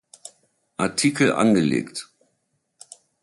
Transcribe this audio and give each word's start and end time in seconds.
Artikel 0.77 1.31
angelegt. 1.31 2.09